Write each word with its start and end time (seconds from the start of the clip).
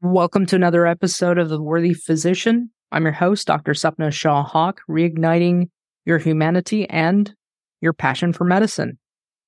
Welcome 0.00 0.46
to 0.46 0.56
another 0.56 0.86
episode 0.86 1.38
of 1.38 1.48
The 1.48 1.60
Worthy 1.60 1.92
Physician. 1.92 2.70
I'm 2.92 3.02
your 3.02 3.12
host, 3.12 3.46
Dr. 3.46 3.72
Sapna 3.72 4.12
Shah-Haque, 4.12 4.78
reigniting 4.88 5.68
your 6.04 6.18
humanity 6.18 6.88
and 6.88 7.34
your 7.80 7.92
passion 7.92 8.32
for 8.32 8.44
medicine. 8.44 8.98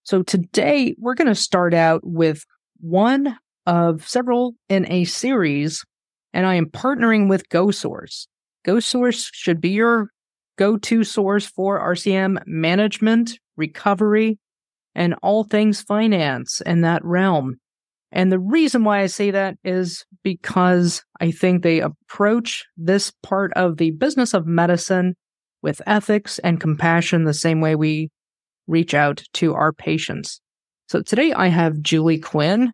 So 0.03 0.22
today 0.22 0.95
we're 0.99 1.15
going 1.15 1.29
to 1.29 1.35
start 1.35 1.72
out 1.72 2.01
with 2.04 2.45
one 2.80 3.37
of 3.67 4.07
several 4.07 4.54
in 4.69 4.91
a 4.91 5.04
series, 5.04 5.85
and 6.32 6.46
I 6.46 6.56
am 6.56 6.66
partnering 6.66 7.29
with 7.29 7.48
GoSource. 7.48 8.26
GoSource 8.66 9.29
should 9.32 9.61
be 9.61 9.70
your 9.70 10.11
go-to 10.58 11.04
source 11.04 11.46
for 11.46 11.80
RCM 11.80 12.38
management, 12.46 13.38
recovery, 13.56 14.38
and 14.95 15.14
all 15.22 15.45
things 15.45 15.80
finance 15.82 16.61
in 16.61 16.80
that 16.82 17.04
realm. 17.04 17.56
And 18.15 18.31
the 18.31 18.39
reason 18.39 18.85
why 18.85 19.01
I 19.01 19.07
say 19.07 19.33
that 19.33 19.57
is 19.65 20.07
because 20.23 21.03
I 21.21 21.33
think 21.33 21.63
they 21.63 21.81
approach 21.81 22.64
this 22.77 23.13
part 23.25 23.53
of 23.55 23.77
the 23.77 23.91
business 23.91 24.35
of 24.35 24.46
medicine 24.46 25.17
with 25.63 25.82
ethics 25.85 26.39
and 26.39 26.61
compassion 26.61 27.25
the 27.25 27.35
same 27.35 27.61
way 27.61 27.75
we 27.75 28.11
reach 28.69 28.95
out 28.95 29.25
to 29.35 29.55
our 29.55 29.72
patients. 29.72 30.41
So 30.89 31.03
today 31.03 31.32
I 31.32 31.49
have 31.49 31.82
Juli 31.82 32.19
Quinn. 32.19 32.70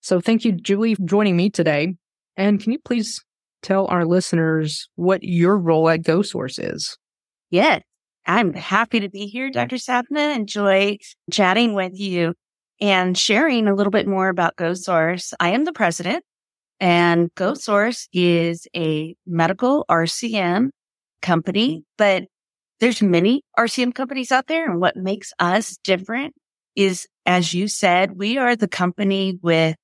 So 0.00 0.20
thank 0.20 0.46
you, 0.46 0.52
Juli, 0.52 0.94
for 0.94 1.02
joining 1.02 1.36
me 1.36 1.50
today. 1.50 1.94
And 2.38 2.58
can 2.58 2.72
you 2.72 2.78
please 2.78 3.22
tell 3.62 3.86
our 3.88 4.06
listeners 4.06 4.88
what 4.94 5.22
your 5.22 5.58
role 5.58 5.90
at 5.90 6.00
GoSource 6.00 6.58
is? 6.58 6.96
Yes, 7.50 7.82
I'm 8.24 8.54
happy 8.54 9.00
to 9.00 9.10
be 9.10 9.26
here, 9.26 9.50
Dr. 9.50 9.76
Sapna. 9.76 10.18
And 10.18 10.40
enjoy 10.40 10.96
chatting 11.30 11.74
with 11.74 11.92
you 11.94 12.34
and 12.80 13.16
sharing 13.16 13.66
a 13.66 13.74
little 13.74 13.90
bit 13.90 14.06
more 14.06 14.28
about 14.28 14.56
GoSource. 14.56 15.32
I 15.40 15.50
am 15.50 15.64
the 15.64 15.72
president 15.72 16.24
and 16.80 17.34
GoSource 17.34 18.08
is 18.12 18.66
a 18.76 19.16
medical 19.26 19.84
RCM 19.90 20.70
company, 21.22 21.84
but 21.96 22.24
there's 22.80 23.02
many 23.02 23.42
RCM 23.58 23.94
companies 23.94 24.30
out 24.30 24.46
there. 24.46 24.70
And 24.70 24.80
what 24.80 24.96
makes 24.96 25.32
us 25.40 25.78
different 25.82 26.34
is, 26.76 27.08
as 27.26 27.52
you 27.52 27.66
said, 27.66 28.16
we 28.16 28.38
are 28.38 28.54
the 28.54 28.68
company 28.68 29.38
with 29.42 29.74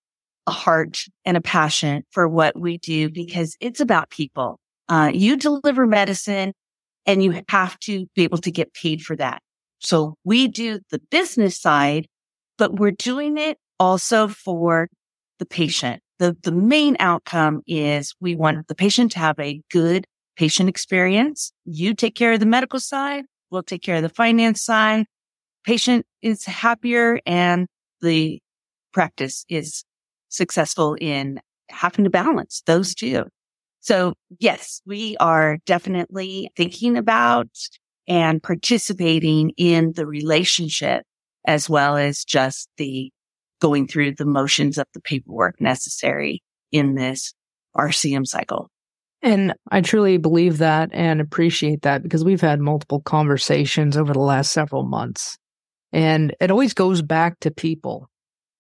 a 0.47 0.53
heart 0.53 1.05
and 1.25 1.37
a 1.37 1.41
passion 1.41 2.05
for 2.11 2.29
what 2.29 2.59
we 2.59 2.79
do 2.79 3.11
because 3.11 3.57
it's 3.61 3.81
about 3.81 4.11
people. 4.11 4.61
Uh, 4.89 5.11
you 5.13 5.37
deliver 5.37 5.87
medicine 5.87 6.53
and 7.07 7.23
you 7.25 7.43
have 7.49 7.79
to 7.81 8.07
be 8.15 8.23
able 8.23 8.39
to 8.39 8.51
get 8.51 8.75
paid 8.75 9.03
for 9.03 9.17
that. 9.17 9.43
So 9.81 10.15
we 10.25 10.49
do 10.49 10.81
the 10.91 11.01
business 11.11 11.61
side 11.61 12.07
but 12.59 12.79
we're 12.79 12.91
doing 12.91 13.39
it 13.39 13.59
also 13.79 14.29
for 14.29 14.89
the 15.39 15.47
patient. 15.47 16.03
The, 16.19 16.37
the 16.43 16.53
main 16.53 16.97
outcome 17.01 17.63
is 17.67 18.15
we 18.21 18.37
want 18.37 18.69
the 18.69 18.75
patient 18.75 19.13
to 19.13 19.19
have 19.19 19.39
a 19.39 19.61
good 19.71 20.07
patient 20.37 20.69
experience. 20.69 21.53
You 21.65 21.95
take 21.95 22.15
care 22.15 22.33
of 22.33 22.41
the 22.41 22.47
medical 22.47 22.81
side. 22.81 23.25
We'll 23.51 23.63
take 23.63 23.83
care 23.83 23.97
of 23.97 24.03
the 24.03 24.09
finance 24.09 24.63
side. 24.63 25.07
Patient 25.65 26.07
is 26.23 26.45
happier 26.45 27.21
and 27.27 27.67
the 28.01 28.41
practice 28.93 29.45
is 29.49 29.85
successful 30.29 30.97
in 31.01 31.41
having 31.71 32.05
to 32.05 32.11
balance 32.11 32.63
those 32.67 32.95
two. 32.95 33.25
So 33.81 34.15
yes, 34.39 34.81
we 34.87 35.17
are 35.19 35.59
definitely 35.67 36.51
thinking 36.57 36.97
about 36.97 37.49
and 38.07 38.43
participating 38.43 39.51
in 39.57 39.93
the 39.95 40.07
relationship 40.07 41.05
as 41.47 41.69
well 41.69 41.97
as 41.97 42.25
just 42.25 42.69
the 42.77 43.11
going 43.61 43.87
through 43.87 44.15
the 44.15 44.27
motions 44.27 44.79
of 44.79 44.87
the 44.95 45.01
paperwork 45.01 45.61
necessary 45.61 46.43
in 46.71 46.95
this 46.95 47.33
RCM 47.77 48.27
cycle. 48.27 48.69
And 49.23 49.55
I 49.71 49.81
truly 49.81 50.19
believe 50.19 50.59
that 50.59 50.91
and 50.93 51.21
appreciate 51.21 51.83
that 51.83 52.03
because 52.03 52.25
we've 52.25 52.43
had 52.43 52.61
multiple 52.61 53.01
conversations 53.01 53.97
over 53.97 54.13
the 54.13 54.21
last 54.21 54.53
several 54.53 54.85
months. 54.85 55.39
And 55.93 56.35
it 56.41 56.51
always 56.51 56.75
goes 56.75 57.01
back 57.01 57.41
to 57.41 57.51
people. 57.51 58.11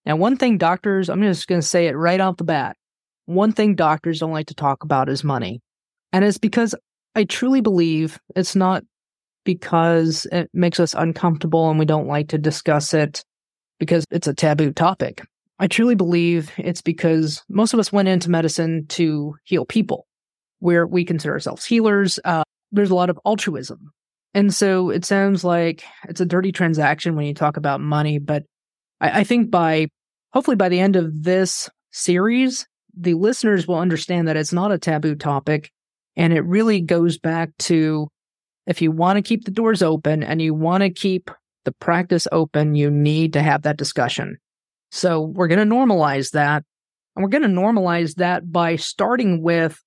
Now, 0.06 0.16
one 0.16 0.36
thing 0.36 0.56
doctors, 0.56 1.10
I'm 1.10 1.22
just 1.22 1.48
going 1.48 1.60
to 1.60 1.66
say 1.66 1.86
it 1.86 1.96
right 1.96 2.20
off 2.20 2.38
the 2.38 2.44
bat. 2.44 2.76
One 3.26 3.52
thing 3.52 3.74
doctors 3.74 4.20
don't 4.20 4.32
like 4.32 4.46
to 4.46 4.54
talk 4.54 4.84
about 4.84 5.08
is 5.08 5.22
money. 5.22 5.60
And 6.12 6.24
it's 6.24 6.38
because 6.38 6.74
I 7.14 7.24
truly 7.24 7.60
believe 7.60 8.18
it's 8.34 8.56
not 8.56 8.84
because 9.44 10.26
it 10.32 10.50
makes 10.52 10.80
us 10.80 10.94
uncomfortable 10.94 11.70
and 11.70 11.78
we 11.78 11.84
don't 11.84 12.08
like 12.08 12.28
to 12.28 12.38
discuss 12.38 12.94
it 12.94 13.24
because 13.78 14.04
it's 14.10 14.26
a 14.26 14.34
taboo 14.34 14.72
topic. 14.72 15.22
I 15.58 15.66
truly 15.66 15.94
believe 15.94 16.50
it's 16.56 16.82
because 16.82 17.42
most 17.48 17.72
of 17.72 17.80
us 17.80 17.92
went 17.92 18.08
into 18.08 18.30
medicine 18.30 18.86
to 18.88 19.36
heal 19.44 19.64
people, 19.64 20.06
where 20.58 20.86
we 20.86 21.04
consider 21.04 21.32
ourselves 21.32 21.64
healers. 21.64 22.18
Uh, 22.24 22.42
there's 22.72 22.90
a 22.90 22.94
lot 22.94 23.10
of 23.10 23.18
altruism. 23.24 23.90
And 24.34 24.52
so 24.52 24.90
it 24.90 25.04
sounds 25.04 25.44
like 25.44 25.84
it's 26.08 26.20
a 26.20 26.26
dirty 26.26 26.50
transaction 26.50 27.14
when 27.14 27.26
you 27.26 27.34
talk 27.34 27.56
about 27.56 27.80
money. 27.80 28.18
But 28.18 28.42
I, 29.00 29.20
I 29.20 29.24
think 29.24 29.50
by 29.50 29.86
hopefully 30.32 30.56
by 30.56 30.68
the 30.68 30.80
end 30.80 30.96
of 30.96 31.22
this 31.22 31.70
series, 31.92 32.66
the 32.96 33.14
listeners 33.14 33.68
will 33.68 33.78
understand 33.78 34.26
that 34.26 34.36
it's 34.36 34.52
not 34.52 34.72
a 34.72 34.78
taboo 34.78 35.14
topic. 35.14 35.70
And 36.16 36.32
it 36.32 36.44
really 36.44 36.80
goes 36.80 37.18
back 37.18 37.50
to 37.60 38.08
if 38.66 38.80
you 38.80 38.90
want 38.90 39.16
to 39.16 39.22
keep 39.22 39.44
the 39.44 39.50
doors 39.50 39.82
open 39.82 40.22
and 40.22 40.40
you 40.40 40.54
want 40.54 40.82
to 40.82 40.90
keep 40.90 41.30
the 41.64 41.72
practice 41.72 42.26
open, 42.32 42.74
you 42.74 42.90
need 42.90 43.32
to 43.32 43.42
have 43.42 43.62
that 43.62 43.76
discussion. 43.76 44.38
So 44.90 45.20
we're 45.22 45.48
going 45.48 45.66
to 45.66 45.74
normalize 45.74 46.30
that. 46.32 46.64
And 47.16 47.22
we're 47.22 47.30
going 47.30 47.42
to 47.42 47.48
normalize 47.48 48.16
that 48.16 48.50
by 48.50 48.76
starting 48.76 49.42
with 49.42 49.80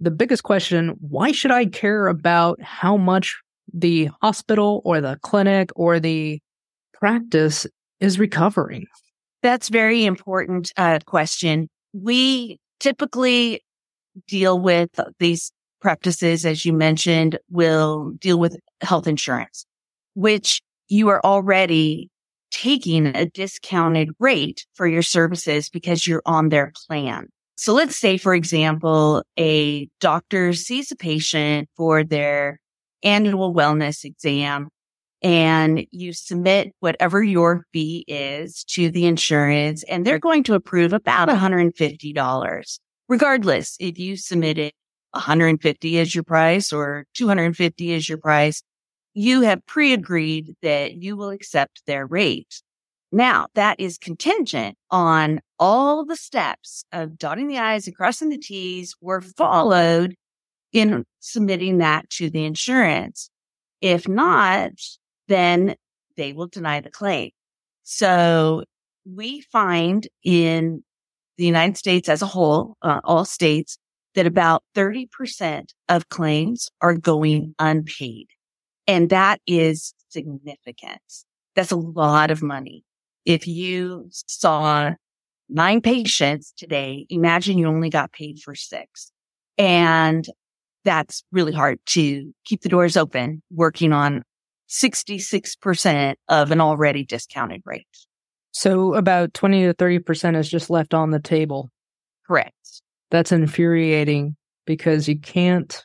the 0.00 0.10
biggest 0.10 0.42
question 0.42 0.96
why 1.00 1.32
should 1.32 1.50
I 1.50 1.66
care 1.66 2.06
about 2.06 2.60
how 2.62 2.96
much 2.96 3.36
the 3.72 4.10
hospital 4.22 4.80
or 4.84 5.00
the 5.00 5.18
clinic 5.22 5.70
or 5.76 6.00
the 6.00 6.40
practice 6.94 7.66
is 8.00 8.18
recovering? 8.18 8.86
That's 9.42 9.68
very 9.68 10.04
important 10.04 10.72
uh, 10.76 10.98
question. 11.06 11.68
We 11.92 12.58
typically 12.78 13.62
deal 14.26 14.58
with 14.58 14.90
these 15.18 15.52
practices, 15.80 16.46
as 16.46 16.64
you 16.64 16.72
mentioned, 16.72 17.38
will 17.50 18.10
deal 18.18 18.38
with 18.38 18.58
health 18.80 19.06
insurance, 19.06 19.64
which 20.14 20.62
you 20.88 21.08
are 21.08 21.20
already 21.24 22.10
taking 22.50 23.06
a 23.06 23.26
discounted 23.26 24.10
rate 24.18 24.66
for 24.74 24.86
your 24.86 25.02
services 25.02 25.68
because 25.68 26.06
you're 26.06 26.22
on 26.26 26.48
their 26.48 26.72
plan. 26.86 27.28
So 27.56 27.74
let's 27.74 27.96
say, 27.96 28.16
for 28.16 28.34
example, 28.34 29.22
a 29.38 29.88
doctor 30.00 30.52
sees 30.52 30.90
a 30.90 30.96
patient 30.96 31.68
for 31.76 32.02
their 32.02 32.58
annual 33.02 33.54
wellness 33.54 34.04
exam 34.04 34.68
and 35.22 35.86
you 35.90 36.12
submit 36.12 36.72
whatever 36.80 37.22
your 37.22 37.64
fee 37.72 38.04
is 38.08 38.64
to 38.64 38.90
the 38.90 39.06
insurance 39.06 39.82
and 39.84 40.06
they're 40.06 40.18
going 40.18 40.42
to 40.44 40.54
approve 40.54 40.92
about 40.92 41.28
$150. 41.28 42.78
Regardless, 43.08 43.76
if 43.80 43.98
you 43.98 44.16
submitted 44.16 44.72
150 45.12 45.96
is 45.96 46.14
your 46.14 46.24
price 46.24 46.72
or 46.72 47.06
250 47.14 47.92
is 47.92 48.08
your 48.08 48.18
price, 48.18 48.62
you 49.14 49.42
have 49.42 49.64
pre-agreed 49.66 50.54
that 50.62 50.94
you 51.02 51.16
will 51.16 51.30
accept 51.30 51.82
their 51.86 52.06
rate. 52.06 52.62
Now 53.12 53.48
that 53.54 53.80
is 53.80 53.98
contingent 53.98 54.76
on 54.90 55.40
all 55.58 56.04
the 56.04 56.16
steps 56.16 56.84
of 56.92 57.18
dotting 57.18 57.48
the 57.48 57.58
I's 57.58 57.86
and 57.86 57.96
crossing 57.96 58.28
the 58.28 58.38
T's 58.38 58.94
were 59.00 59.20
followed 59.20 60.14
in 60.72 61.04
submitting 61.18 61.78
that 61.78 62.08
to 62.10 62.30
the 62.30 62.44
insurance. 62.44 63.30
If 63.80 64.06
not, 64.06 64.72
then 65.26 65.74
they 66.16 66.32
will 66.32 66.46
deny 66.46 66.80
the 66.80 66.90
claim. 66.90 67.30
So 67.82 68.62
we 69.04 69.40
find 69.40 70.06
in 70.22 70.84
the 71.38 71.44
United 71.44 71.76
States 71.76 72.08
as 72.08 72.22
a 72.22 72.26
whole, 72.26 72.76
uh, 72.82 73.00
all 73.02 73.24
states, 73.24 73.78
that 74.14 74.26
about 74.26 74.64
30% 74.74 75.72
of 75.88 76.08
claims 76.08 76.68
are 76.80 76.94
going 76.94 77.54
unpaid. 77.58 78.28
And 78.86 79.10
that 79.10 79.40
is 79.46 79.94
significant. 80.08 81.00
That's 81.54 81.70
a 81.70 81.76
lot 81.76 82.30
of 82.30 82.42
money. 82.42 82.84
If 83.24 83.46
you 83.46 84.06
saw 84.10 84.92
nine 85.48 85.80
patients 85.80 86.52
today, 86.56 87.06
imagine 87.08 87.58
you 87.58 87.66
only 87.66 87.90
got 87.90 88.12
paid 88.12 88.40
for 88.40 88.54
six. 88.54 89.12
And 89.58 90.26
that's 90.84 91.22
really 91.30 91.52
hard 91.52 91.78
to 91.86 92.32
keep 92.44 92.62
the 92.62 92.68
doors 92.68 92.96
open 92.96 93.42
working 93.50 93.92
on 93.92 94.24
66% 94.68 96.14
of 96.28 96.50
an 96.50 96.60
already 96.60 97.04
discounted 97.04 97.62
rate. 97.64 97.86
So 98.52 98.94
about 98.94 99.34
20 99.34 99.66
to 99.66 99.74
30% 99.74 100.36
is 100.36 100.48
just 100.48 100.70
left 100.70 100.94
on 100.94 101.10
the 101.10 101.20
table. 101.20 101.68
Correct 102.26 102.54
that's 103.10 103.32
infuriating 103.32 104.36
because 104.66 105.08
you 105.08 105.18
can't 105.18 105.84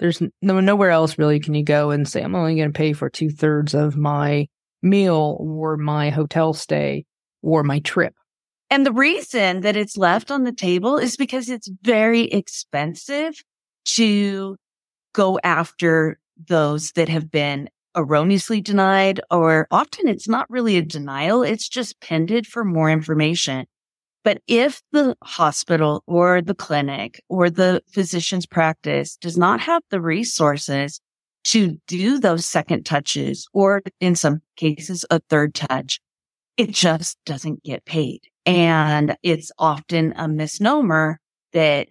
there's 0.00 0.22
no 0.40 0.60
nowhere 0.60 0.90
else 0.90 1.18
really 1.18 1.40
can 1.40 1.54
you 1.54 1.64
go 1.64 1.90
and 1.90 2.08
say 2.08 2.22
i'm 2.22 2.34
only 2.34 2.56
going 2.56 2.72
to 2.72 2.76
pay 2.76 2.92
for 2.92 3.08
two 3.10 3.30
thirds 3.30 3.74
of 3.74 3.96
my 3.96 4.46
meal 4.82 5.36
or 5.40 5.76
my 5.76 6.10
hotel 6.10 6.52
stay 6.52 7.04
or 7.42 7.62
my 7.62 7.78
trip 7.80 8.14
And 8.70 8.86
the 8.86 8.92
reason 8.92 9.60
that 9.60 9.76
it's 9.76 9.96
left 9.96 10.30
on 10.30 10.44
the 10.44 10.52
table 10.52 10.96
is 10.98 11.16
because 11.16 11.48
it's 11.50 11.70
very 11.82 12.22
expensive 12.22 13.34
to 13.96 14.56
go 15.12 15.38
after 15.44 16.18
those 16.48 16.92
that 16.92 17.08
have 17.08 17.30
been 17.30 17.68
erroneously 17.94 18.60
denied, 18.62 19.20
or 19.30 19.66
often 19.70 20.08
it's 20.08 20.26
not 20.28 20.48
really 20.48 20.78
a 20.78 20.82
denial. 20.82 21.42
It's 21.42 21.68
just 21.68 22.00
pended 22.00 22.46
for 22.46 22.64
more 22.64 22.90
information. 22.90 23.66
But 24.24 24.40
if 24.46 24.82
the 24.92 25.16
hospital 25.22 26.04
or 26.06 26.42
the 26.42 26.54
clinic 26.54 27.20
or 27.28 27.50
the 27.50 27.82
physician's 27.92 28.46
practice 28.46 29.16
does 29.16 29.36
not 29.36 29.60
have 29.60 29.82
the 29.90 30.00
resources 30.00 31.00
to 31.44 31.76
do 31.88 32.20
those 32.20 32.46
second 32.46 32.84
touches, 32.86 33.48
or 33.52 33.82
in 34.00 34.14
some 34.14 34.42
cases, 34.56 35.04
a 35.10 35.20
third 35.28 35.54
touch, 35.54 35.98
it 36.56 36.70
just 36.70 37.18
doesn't 37.26 37.64
get 37.64 37.84
paid. 37.84 38.20
And 38.46 39.16
it's 39.22 39.50
often 39.58 40.14
a 40.16 40.28
misnomer 40.28 41.18
that 41.52 41.88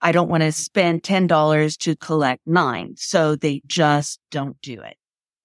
I 0.00 0.12
don't 0.12 0.30
want 0.30 0.42
to 0.42 0.52
spend 0.52 1.02
$10 1.02 1.78
to 1.78 1.96
collect 1.96 2.42
nine. 2.46 2.94
So 2.96 3.36
they 3.36 3.62
just 3.66 4.18
don't 4.30 4.60
do 4.62 4.80
it. 4.80 4.96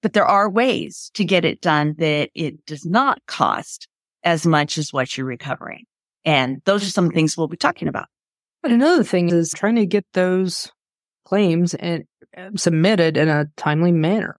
But 0.02 0.14
there 0.14 0.26
are 0.26 0.50
ways 0.50 1.12
to 1.16 1.26
get 1.26 1.46
it 1.46 1.62
done 1.62 1.96
that 1.98 2.30
it 2.34 2.66
does 2.66 2.86
not 2.86 3.20
cost 3.28 3.88
as 4.24 4.46
much 4.46 4.78
as 4.78 4.94
what 4.94 5.18
you're 5.18 5.28
recovering. 5.28 5.86
And 6.26 6.62
those 6.66 6.84
are 6.84 6.92
some 6.92 7.10
things 7.10 7.38
we'll 7.38 7.48
be 7.48 7.58
talking 7.58 7.88
about. 7.88 8.08
But 8.62 8.72
another 8.72 9.04
thing 9.04 9.30
is 9.30 9.52
trying 9.52 9.76
to 9.76 9.86
get 9.86 10.06
those 10.14 10.72
claims 11.26 11.74
and 11.74 12.04
uh, 12.38 12.50
submitted 12.56 13.18
in 13.18 13.28
a 13.28 13.48
timely 13.58 13.92
manner. 13.92 14.38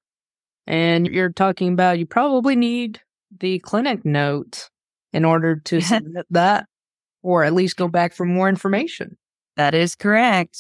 And 0.67 1.07
you're 1.07 1.33
talking 1.33 1.73
about 1.73 1.99
you 1.99 2.07
probably 2.07 2.55
need 2.55 3.01
the 3.41 3.59
clinic 3.61 4.05
note 4.05 4.69
in 5.13 5.25
order 5.25 5.57
to 5.57 5.81
submit 5.83 6.27
that 6.31 6.67
or 7.23 7.45
at 7.45 7.53
least 7.53 7.77
go 7.77 7.89
back 7.89 8.13
for 8.13 8.27
more 8.27 8.49
information. 8.49 9.17
That 9.57 9.75
is 9.75 9.95
correct. 9.95 10.59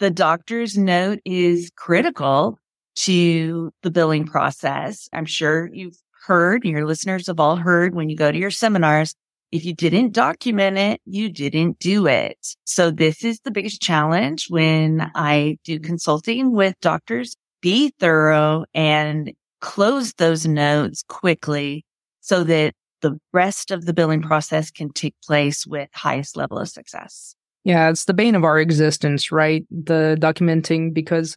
The 0.00 0.10
doctor's 0.10 0.76
note 0.76 1.20
is 1.24 1.70
critical 1.76 2.58
to 2.96 3.72
the 3.82 3.90
billing 3.90 4.26
process. 4.26 5.08
I'm 5.12 5.24
sure 5.24 5.70
you've 5.72 5.96
heard, 6.26 6.64
your 6.64 6.86
listeners 6.86 7.26
have 7.26 7.40
all 7.40 7.56
heard 7.56 7.94
when 7.94 8.08
you 8.08 8.16
go 8.16 8.30
to 8.30 8.38
your 8.38 8.50
seminars, 8.50 9.14
if 9.54 9.64
you 9.64 9.72
didn't 9.72 10.12
document 10.12 10.78
it, 10.78 11.00
you 11.06 11.28
didn't 11.30 11.78
do 11.78 12.08
it. 12.08 12.56
So 12.64 12.90
this 12.90 13.22
is 13.22 13.38
the 13.44 13.52
biggest 13.52 13.80
challenge 13.80 14.48
when 14.50 15.12
I 15.14 15.58
do 15.62 15.78
consulting 15.78 16.50
with 16.50 16.74
doctors. 16.80 17.36
Be 17.62 17.94
thorough 18.00 18.64
and 18.74 19.32
close 19.60 20.12
those 20.14 20.44
notes 20.44 21.04
quickly 21.06 21.84
so 22.20 22.42
that 22.42 22.74
the 23.00 23.16
rest 23.32 23.70
of 23.70 23.86
the 23.86 23.94
billing 23.94 24.22
process 24.22 24.72
can 24.72 24.90
take 24.90 25.14
place 25.24 25.64
with 25.64 25.88
highest 25.94 26.36
level 26.36 26.58
of 26.58 26.68
success. 26.68 27.36
Yeah, 27.62 27.90
it's 27.90 28.06
the 28.06 28.12
bane 28.12 28.34
of 28.34 28.42
our 28.42 28.58
existence, 28.58 29.30
right? 29.30 29.64
The 29.70 30.16
documenting 30.18 30.92
because 30.92 31.36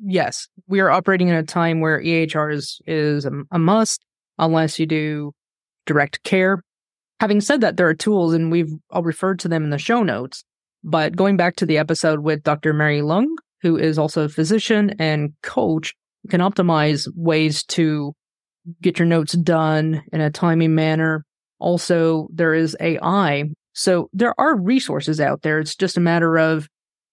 yes, 0.00 0.46
we 0.68 0.78
are 0.78 0.90
operating 0.90 1.26
in 1.26 1.34
a 1.34 1.42
time 1.42 1.80
where 1.80 2.00
EHR 2.00 2.54
is 2.54 2.80
is 2.86 3.24
a, 3.24 3.32
a 3.50 3.58
must 3.58 4.04
unless 4.38 4.78
you 4.78 4.86
do 4.86 5.32
direct 5.86 6.22
care. 6.22 6.62
Having 7.22 7.42
said 7.42 7.60
that, 7.60 7.76
there 7.76 7.86
are 7.86 7.94
tools 7.94 8.34
and 8.34 8.50
we've 8.50 8.72
I'll 8.90 9.04
refer 9.04 9.36
to 9.36 9.46
them 9.46 9.62
in 9.62 9.70
the 9.70 9.78
show 9.78 10.02
notes. 10.02 10.42
But 10.82 11.14
going 11.14 11.36
back 11.36 11.54
to 11.54 11.66
the 11.66 11.78
episode 11.78 12.24
with 12.24 12.42
Dr. 12.42 12.72
Mary 12.72 12.98
Leung, 12.98 13.28
who 13.60 13.76
is 13.76 13.96
also 13.96 14.24
a 14.24 14.28
physician 14.28 14.96
and 14.98 15.32
coach, 15.40 15.94
can 16.30 16.40
optimize 16.40 17.06
ways 17.14 17.62
to 17.66 18.12
get 18.80 18.98
your 18.98 19.06
notes 19.06 19.34
done 19.34 20.02
in 20.12 20.20
a 20.20 20.32
timely 20.32 20.66
manner. 20.66 21.24
Also, 21.60 22.26
there 22.32 22.54
is 22.54 22.76
AI. 22.80 23.44
So 23.72 24.10
there 24.12 24.34
are 24.36 24.60
resources 24.60 25.20
out 25.20 25.42
there. 25.42 25.60
It's 25.60 25.76
just 25.76 25.96
a 25.96 26.00
matter 26.00 26.36
of 26.36 26.66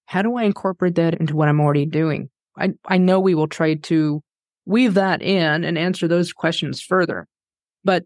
how 0.07 0.23
do 0.23 0.37
I 0.37 0.43
incorporate 0.45 0.95
that 0.95 1.19
into 1.19 1.35
what 1.35 1.49
I'm 1.49 1.61
already 1.61 1.85
doing? 1.85 2.31
I, 2.57 2.69
I 2.83 2.97
know 2.97 3.19
we 3.19 3.35
will 3.35 3.47
try 3.47 3.75
to 3.75 4.23
weave 4.65 4.95
that 4.95 5.21
in 5.21 5.63
and 5.63 5.77
answer 5.77 6.07
those 6.07 6.33
questions 6.33 6.81
further. 6.81 7.27
But 7.83 8.05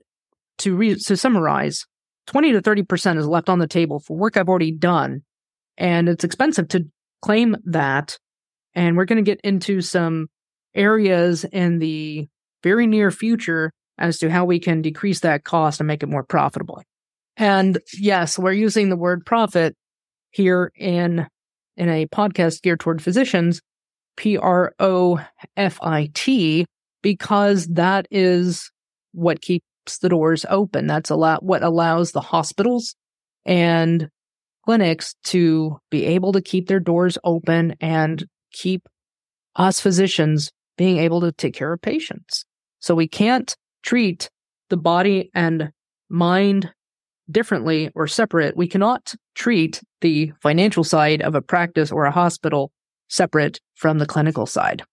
to 0.58 0.76
re- 0.76 0.96
to 0.96 1.16
summarize, 1.16 1.86
20 2.28 2.54
to 2.54 2.62
30% 2.62 3.18
is 3.18 3.28
left 3.28 3.50
on 3.50 3.60
the 3.60 3.68
table 3.68 4.00
for 4.00 4.16
work 4.18 4.38
I've 4.38 4.50
already 4.50 4.72
done. 4.72 5.22
And 5.78 6.08
it's 6.08 6.24
expensive 6.24 6.68
to 6.70 6.86
claim 7.22 7.56
that. 7.66 8.18
And 8.76 8.98
we're 8.98 9.06
going 9.06 9.24
to 9.24 9.30
get 9.30 9.42
into 9.44 9.82
some 9.82 10.28
areas 10.74 11.44
in 11.46 11.80
the 11.80 12.28
very 12.64 12.88
near 12.88 13.12
future 13.12 13.72
as 13.98 14.18
to 14.20 14.30
how 14.30 14.46
we 14.46 14.60
can 14.60 14.82
decrease 14.82 15.20
that 15.20 15.44
cost 15.44 15.80
and 15.80 15.88
make 15.88 16.02
it 16.02 16.10
more 16.10 16.24
profitable. 16.24 16.82
And 17.38 17.78
yes, 17.94 18.40
we're 18.40 18.52
using 18.52 18.90
the 18.90 18.96
word 18.96 19.26
profit 19.26 19.76
here 20.32 20.72
in 20.76 21.28
in 21.76 21.90
a 21.90 22.06
podcast 22.08 22.62
geared 22.62 22.80
toward 22.80 23.02
physicians, 23.02 23.62
P 24.16 24.38
R 24.38 24.74
O 24.80 25.20
F 25.58 25.80
I 25.82 26.10
T, 26.14 26.66
because 27.02 27.68
that 27.68 28.08
is 28.12 28.72
what 29.14 29.42
keeps 29.84 29.98
the 29.98 30.10
doors 30.10 30.46
open. 30.50 30.88
That's 30.88 31.10
a 31.10 31.16
lot 31.16 31.44
what 31.44 31.64
allows 31.64 32.12
the 32.12 32.22
hospitals 32.22 32.96
and 33.46 34.10
clinics 34.66 35.16
to 35.26 35.78
be 35.92 36.06
able 36.06 36.32
to 36.34 36.42
keep 36.42 36.68
their 36.68 36.80
doors 36.80 37.18
open 37.24 37.76
and 37.82 38.26
keep 38.52 38.88
us 39.56 39.80
physicians 39.80 40.52
being 40.78 40.98
able 40.98 41.22
to 41.22 41.32
take 41.32 41.54
care 41.54 41.74
of 41.74 41.82
patients. 41.82 42.46
So 42.80 42.96
we 42.96 43.08
can't 43.08 43.56
treat 43.84 44.30
the 44.70 44.78
body 44.78 45.30
and 45.34 45.72
mind 46.10 46.72
differently 47.30 47.90
or 47.94 48.08
separate. 48.08 48.56
We 48.56 48.68
cannot 48.68 49.14
treat 49.36 49.82
the 50.02 50.32
financial 50.42 50.84
side 50.84 51.22
of 51.22 51.36
a 51.36 51.42
practice 51.42 51.92
or 51.92 52.06
a 52.06 52.12
hospital 52.12 52.72
separate 53.10 53.60
from 53.76 54.00
the 54.00 54.06
clinical 54.06 54.46
side. 54.46 54.84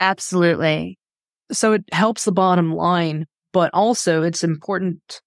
Absolutely. 0.00 0.98
So 1.50 1.72
it 1.72 1.84
helps 1.92 2.24
the 2.24 2.32
bottom 2.32 2.74
line, 2.74 3.26
but 3.54 3.70
also 3.72 4.22
it's 4.22 4.44
important. 4.44 5.22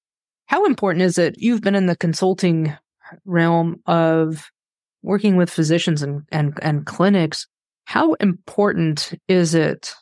How 0.45 0.65
important 0.65 1.01
is 1.01 1.17
it? 1.17 1.35
You've 1.37 1.61
been 1.61 1.75
in 1.75 1.87
the 1.87 1.95
consulting 1.95 2.77
realm 3.25 3.77
of 3.87 4.51
working 5.01 5.37
with 5.37 5.49
physicians 5.49 6.03
and, 6.03 6.23
and, 6.31 6.53
and 6.61 6.85
clinics. 6.85 7.47
How 7.85 8.13
important 8.15 9.17
is 9.29 9.55
it 9.55 9.93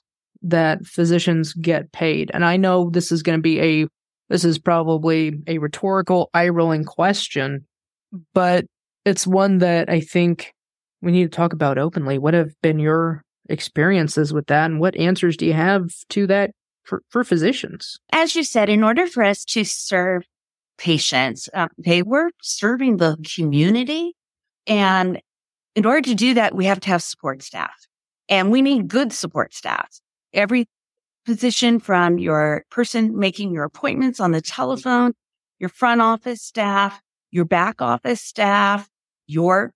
that 0.41 0.85
physicians 0.85 1.53
get 1.53 1.91
paid? 1.91 2.31
And 2.33 2.43
I 2.43 2.57
know 2.57 2.89
this 2.89 3.11
is 3.11 3.21
going 3.21 3.37
to 3.37 3.43
be 3.43 3.61
a, 3.61 3.87
this 4.29 4.43
is 4.43 4.57
probably 4.57 5.39
a 5.45 5.59
rhetorical, 5.59 6.31
eye 6.33 6.49
rolling 6.49 6.83
question, 6.83 7.63
but 8.33 8.65
it's 9.05 9.27
one 9.27 9.59
that 9.59 9.87
I 9.87 9.99
think 9.99 10.51
we 11.03 11.11
need 11.11 11.31
to 11.31 11.35
talk 11.35 11.53
about 11.53 11.77
openly. 11.77 12.17
What 12.17 12.33
have 12.33 12.49
been 12.63 12.79
your 12.79 13.21
experiences 13.49 14.33
with 14.33 14.47
that? 14.47 14.65
And 14.65 14.79
what 14.79 14.97
answers 14.97 15.37
do 15.37 15.45
you 15.45 15.53
have 15.53 15.91
to 16.09 16.25
that 16.25 16.49
for, 16.85 17.03
for 17.09 17.23
physicians? 17.23 17.97
As 18.11 18.35
you 18.35 18.43
said, 18.43 18.69
in 18.69 18.83
order 18.83 19.07
for 19.07 19.23
us 19.23 19.43
to 19.45 19.63
serve 19.63 20.23
patients, 20.77 21.49
uh, 21.53 21.67
they 21.77 22.01
were 22.01 22.31
serving 22.41 22.97
the 22.97 23.17
community. 23.35 24.15
And 24.67 25.21
in 25.75 25.85
order 25.85 26.01
to 26.01 26.15
do 26.15 26.33
that, 26.35 26.55
we 26.55 26.65
have 26.65 26.79
to 26.81 26.89
have 26.89 27.03
support 27.03 27.43
staff 27.43 27.73
and 28.29 28.51
we 28.51 28.61
need 28.61 28.87
good 28.87 29.13
support 29.13 29.53
staff 29.53 29.89
every 30.33 30.67
position 31.25 31.79
from 31.79 32.19
your 32.19 32.65
person 32.69 33.17
making 33.17 33.51
your 33.51 33.63
appointments 33.63 34.19
on 34.19 34.31
the 34.31 34.41
telephone, 34.41 35.13
your 35.59 35.69
front 35.69 36.01
office 36.01 36.41
staff, 36.41 37.01
your 37.31 37.45
back 37.45 37.81
office 37.81 38.21
staff, 38.21 38.87
your 39.25 39.73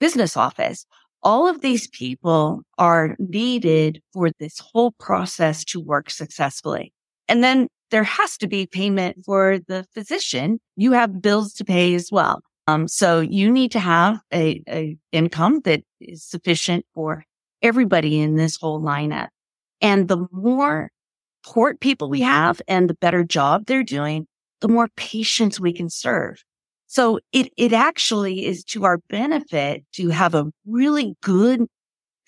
business 0.00 0.36
office. 0.36 0.86
All 1.22 1.48
of 1.48 1.60
these 1.60 1.88
people 1.88 2.62
are 2.78 3.16
needed 3.18 4.00
for 4.12 4.30
this 4.38 4.58
whole 4.58 4.92
process 4.92 5.64
to 5.66 5.80
work 5.80 6.10
successfully. 6.10 6.92
And 7.28 7.42
then 7.42 7.68
there 7.90 8.04
has 8.04 8.36
to 8.38 8.46
be 8.46 8.66
payment 8.66 9.24
for 9.24 9.58
the 9.66 9.84
physician. 9.92 10.60
You 10.76 10.92
have 10.92 11.22
bills 11.22 11.52
to 11.54 11.64
pay 11.64 11.94
as 11.94 12.10
well. 12.12 12.40
Um, 12.68 12.88
so 12.88 13.20
you 13.20 13.50
need 13.50 13.70
to 13.72 13.80
have 13.80 14.18
a, 14.32 14.62
a 14.68 14.96
income 15.12 15.60
that 15.64 15.82
is 16.00 16.24
sufficient 16.24 16.84
for 16.94 17.24
everybody 17.62 18.20
in 18.20 18.36
this 18.36 18.56
whole 18.56 18.80
lineup. 18.80 19.28
And 19.80 20.08
the 20.08 20.26
more 20.32 20.90
port 21.44 21.80
people 21.80 22.08
we 22.08 22.22
have 22.22 22.60
and 22.66 22.90
the 22.90 22.94
better 22.94 23.22
job 23.22 23.66
they're 23.66 23.84
doing, 23.84 24.26
the 24.60 24.68
more 24.68 24.88
patients 24.96 25.60
we 25.60 25.72
can 25.72 25.88
serve. 25.88 26.42
So 26.86 27.18
it, 27.32 27.52
it 27.56 27.72
actually 27.72 28.46
is 28.46 28.64
to 28.64 28.84
our 28.84 28.98
benefit 29.08 29.84
to 29.94 30.08
have 30.10 30.34
a 30.34 30.46
really 30.66 31.14
good 31.22 31.66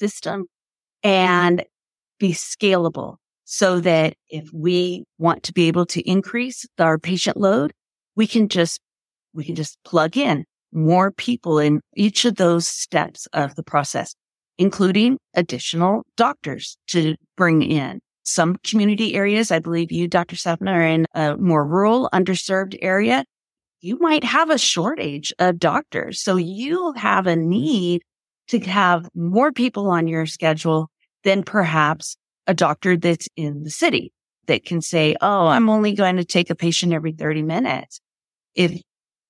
system 0.00 0.43
mm-hmm. 1.05 1.09
and 1.09 1.65
be 2.19 2.33
scalable 2.33 3.17
so 3.45 3.81
that 3.81 4.15
if 4.29 4.49
we 4.53 5.05
want 5.19 5.43
to 5.45 5.53
be 5.53 5.69
able 5.69 5.87
to 5.87 6.00
increase 6.09 6.67
our 6.79 6.99
patient 6.99 7.37
load, 7.37 7.73
we 8.17 8.27
can 8.27 8.49
just, 8.49 8.81
we 9.33 9.45
can 9.45 9.55
just 9.55 9.79
plug 9.85 10.17
in 10.17 10.45
more 10.73 11.11
people 11.11 11.59
in 11.59 11.81
each 11.97 12.25
of 12.25 12.37
those 12.37 12.69
steps 12.69 13.27
of 13.33 13.55
the 13.55 13.62
process 13.62 14.15
including 14.59 15.19
additional 15.35 16.03
doctors 16.17 16.77
to 16.88 17.15
bring 17.37 17.62
in. 17.62 18.00
Some 18.25 18.57
community 18.57 19.15
areas, 19.15 19.50
I 19.50 19.61
believe 19.61 19.91
you, 19.91 20.07
Dr. 20.07 20.37
Sapna, 20.37 20.71
are 20.71 20.83
in 20.83 21.07
a 21.15 21.37
more 21.37 21.65
rural, 21.65 22.11
underserved 22.12 22.77
area. 22.83 23.25
You 23.81 23.99
might 23.99 24.25
have 24.25 24.51
a 24.51 24.59
shortage 24.59 25.33
of 25.39 25.59
doctors. 25.59 26.21
So 26.21 26.37
you 26.37 26.93
have 26.97 27.27
a 27.27 27.37
need 27.37 28.03
to 28.49 28.59
have 28.61 29.09
more 29.15 29.53
people 29.53 29.91
on 29.91 30.09
your 30.09 30.27
schedule 30.27 30.91
than 31.25 31.43
perhaps 31.43 32.17
a 32.47 32.55
doctor 32.55 32.97
that's 32.97 33.29
in 33.37 33.63
the 33.63 33.71
city 33.71 34.13
that 34.47 34.65
can 34.65 34.81
say, 34.81 35.15
Oh, 35.21 35.47
I'm 35.47 35.69
only 35.69 35.93
going 35.93 36.17
to 36.17 36.25
take 36.25 36.51
a 36.51 36.55
patient 36.55 36.93
every 36.93 37.13
30 37.13 37.43
minutes. 37.43 38.01
If, 38.55 38.81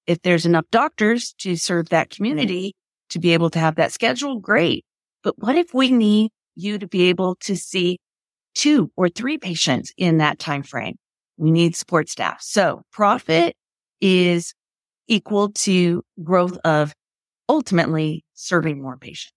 if 0.06 0.22
there's 0.22 0.46
enough 0.46 0.64
doctors 0.70 1.34
to 1.38 1.56
serve 1.56 1.90
that 1.90 2.10
community 2.10 2.74
to 3.10 3.18
be 3.18 3.32
able 3.32 3.50
to 3.50 3.58
have 3.58 3.74
that 3.76 3.92
schedule, 3.92 4.38
great. 4.38 4.84
But 5.22 5.34
what 5.38 5.56
if 5.56 5.74
we 5.74 5.90
need 5.90 6.30
you 6.54 6.78
to 6.78 6.86
be 6.86 7.08
able 7.08 7.36
to 7.40 7.56
see 7.56 7.98
two 8.54 8.90
or 8.96 9.08
three 9.08 9.38
patients 9.38 9.92
in 9.96 10.18
that 10.18 10.38
time 10.38 10.62
frame? 10.62 10.96
We 11.36 11.50
need 11.50 11.76
support 11.76 12.08
staff. 12.08 12.40
So 12.40 12.82
profit 12.92 13.56
is 14.00 14.54
equal 15.06 15.50
to 15.52 16.02
growth 16.22 16.58
of 16.64 16.92
ultimately 17.48 18.24
serving 18.34 18.80
more 18.82 18.96
patients. 18.96 19.32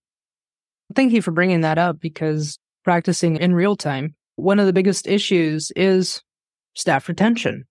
Thank 0.96 1.14
you 1.14 1.22
for 1.22 1.32
bringing 1.32 1.62
that 1.62 1.78
up 1.78 2.00
because 2.00 2.58
practicing 2.84 3.38
in 3.38 3.54
real 3.54 3.76
time, 3.76 4.16
one 4.36 4.60
of 4.60 4.66
the 4.66 4.74
biggest 4.74 5.08
issues 5.08 5.72
is 5.76 6.22
staff 6.76 7.08
retention. 7.08 7.64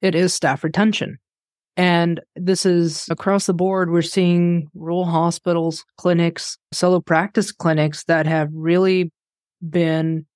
It 0.00 0.14
is 0.14 0.34
staff 0.34 0.64
retention. 0.64 1.18
And 1.76 2.20
this 2.36 2.66
is 2.66 3.06
across 3.10 3.46
the 3.46 3.54
board. 3.54 3.90
We're 3.90 4.02
seeing 4.02 4.68
rural 4.74 5.06
hospitals, 5.06 5.84
clinics, 5.96 6.58
solo 6.70 7.00
practice 7.00 7.50
clinics 7.50 8.04
that 8.04 8.26
have 8.26 8.48
really 8.52 9.10
been 9.68 10.26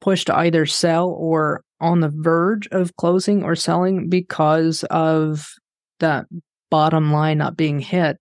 pushed 0.00 0.28
to 0.28 0.36
either 0.36 0.66
sell 0.66 1.08
or 1.08 1.63
on 1.80 2.00
the 2.00 2.12
verge 2.14 2.68
of 2.68 2.96
closing 2.96 3.42
or 3.42 3.54
selling 3.54 4.08
because 4.08 4.84
of 4.84 5.52
that 6.00 6.26
bottom 6.70 7.12
line 7.12 7.38
not 7.38 7.56
being 7.56 7.78
hit. 7.78 8.18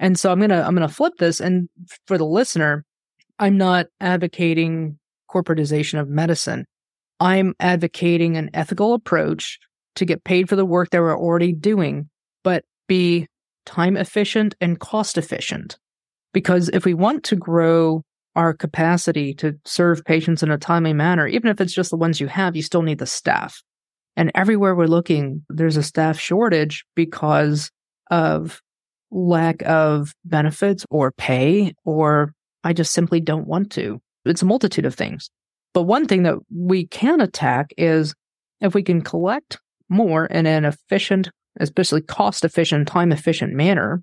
And 0.00 0.18
so 0.18 0.30
I'm 0.30 0.38
going 0.38 0.50
to 0.50 0.64
I'm 0.64 0.74
going 0.74 0.86
to 0.86 0.94
flip 0.94 1.14
this 1.18 1.40
and 1.40 1.68
for 2.06 2.18
the 2.18 2.24
listener, 2.24 2.84
I'm 3.38 3.56
not 3.56 3.86
advocating 4.00 4.98
corporatization 5.30 6.00
of 6.00 6.08
medicine. 6.08 6.64
I'm 7.20 7.54
advocating 7.60 8.36
an 8.36 8.50
ethical 8.54 8.94
approach 8.94 9.58
to 9.96 10.04
get 10.04 10.24
paid 10.24 10.48
for 10.48 10.56
the 10.56 10.64
work 10.64 10.90
that 10.90 11.00
we're 11.00 11.18
already 11.18 11.52
doing, 11.52 12.08
but 12.44 12.64
be 12.86 13.26
time 13.66 13.96
efficient 13.96 14.54
and 14.60 14.78
cost 14.78 15.18
efficient. 15.18 15.76
Because 16.32 16.68
if 16.72 16.84
we 16.84 16.94
want 16.94 17.24
to 17.24 17.36
grow 17.36 18.02
our 18.38 18.54
capacity 18.54 19.34
to 19.34 19.58
serve 19.64 20.04
patients 20.04 20.44
in 20.44 20.50
a 20.52 20.56
timely 20.56 20.92
manner, 20.92 21.26
even 21.26 21.50
if 21.50 21.60
it's 21.60 21.72
just 21.72 21.90
the 21.90 21.96
ones 21.96 22.20
you 22.20 22.28
have, 22.28 22.54
you 22.54 22.62
still 22.62 22.82
need 22.82 22.98
the 22.98 23.06
staff. 23.06 23.60
And 24.16 24.30
everywhere 24.36 24.76
we're 24.76 24.86
looking, 24.86 25.44
there's 25.48 25.76
a 25.76 25.82
staff 25.82 26.20
shortage 26.20 26.84
because 26.94 27.72
of 28.12 28.62
lack 29.10 29.62
of 29.62 30.14
benefits 30.24 30.86
or 30.88 31.10
pay, 31.10 31.74
or 31.84 32.32
I 32.62 32.72
just 32.72 32.92
simply 32.92 33.20
don't 33.20 33.48
want 33.48 33.72
to. 33.72 34.00
It's 34.24 34.42
a 34.42 34.46
multitude 34.46 34.86
of 34.86 34.94
things. 34.94 35.30
But 35.74 35.82
one 35.82 36.06
thing 36.06 36.22
that 36.22 36.36
we 36.54 36.86
can 36.86 37.20
attack 37.20 37.74
is 37.76 38.14
if 38.60 38.72
we 38.72 38.84
can 38.84 39.02
collect 39.02 39.58
more 39.88 40.26
in 40.26 40.46
an 40.46 40.64
efficient, 40.64 41.28
especially 41.58 42.02
cost 42.02 42.44
efficient, 42.44 42.86
time 42.86 43.10
efficient 43.10 43.52
manner, 43.52 44.00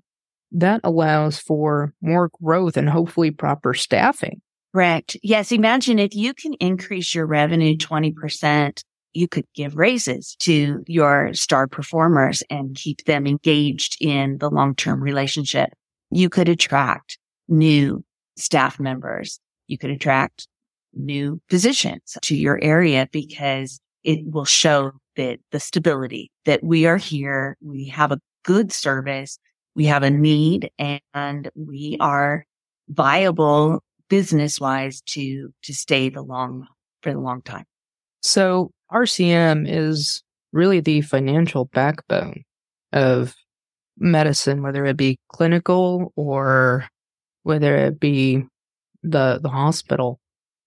that 0.52 0.80
allows 0.84 1.38
for 1.38 1.92
more 2.00 2.30
growth 2.42 2.76
and 2.76 2.88
hopefully 2.88 3.30
proper 3.30 3.74
staffing. 3.74 4.40
Correct. 4.74 5.16
Yes. 5.22 5.52
Imagine 5.52 5.98
if 5.98 6.14
you 6.14 6.34
can 6.34 6.54
increase 6.54 7.14
your 7.14 7.26
revenue 7.26 7.76
20%, 7.76 8.82
you 9.14 9.26
could 9.26 9.46
give 9.54 9.76
raises 9.76 10.36
to 10.40 10.84
your 10.86 11.32
star 11.32 11.66
performers 11.66 12.42
and 12.50 12.76
keep 12.76 13.04
them 13.04 13.26
engaged 13.26 13.96
in 14.00 14.36
the 14.38 14.50
long-term 14.50 15.02
relationship. 15.02 15.70
You 16.10 16.28
could 16.28 16.48
attract 16.48 17.18
new 17.48 18.04
staff 18.36 18.78
members. 18.78 19.40
You 19.66 19.78
could 19.78 19.90
attract 19.90 20.46
new 20.92 21.40
positions 21.48 22.16
to 22.22 22.36
your 22.36 22.58
area 22.62 23.08
because 23.10 23.80
it 24.04 24.20
will 24.26 24.44
show 24.44 24.92
that 25.16 25.38
the 25.50 25.60
stability 25.60 26.30
that 26.44 26.62
we 26.62 26.86
are 26.86 26.98
here. 26.98 27.56
We 27.62 27.86
have 27.88 28.12
a 28.12 28.20
good 28.44 28.72
service. 28.72 29.38
We 29.76 29.84
have 29.86 30.02
a 30.02 30.10
need 30.10 30.70
and 30.78 31.50
we 31.54 31.96
are 32.00 32.44
viable 32.88 33.82
business 34.08 34.60
wise 34.60 35.00
to, 35.02 35.52
to 35.62 35.74
stay 35.74 36.08
the 36.08 36.22
long, 36.22 36.66
for 37.02 37.12
the 37.12 37.20
long 37.20 37.42
time. 37.42 37.64
So 38.22 38.72
RCM 38.92 39.66
is 39.68 40.24
really 40.52 40.80
the 40.80 41.02
financial 41.02 41.66
backbone 41.66 42.42
of 42.92 43.34
medicine, 43.98 44.62
whether 44.62 44.84
it 44.86 44.96
be 44.96 45.18
clinical 45.28 46.12
or 46.16 46.88
whether 47.42 47.76
it 47.76 48.00
be 48.00 48.44
the 49.02 49.38
the 49.40 49.48
hospital. 49.48 50.18